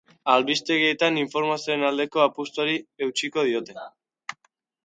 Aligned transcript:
Albistegietan 0.35 1.19
informazioaren 1.23 1.85
aldeko 1.91 2.25
apustuari 2.25 2.75
eutsiko 3.09 3.45
diote. 3.51 3.81